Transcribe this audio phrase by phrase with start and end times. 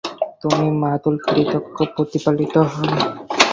[0.41, 1.51] তিনি মাতুল কর্তৃক
[1.95, 2.91] প্রতিপালিত হন।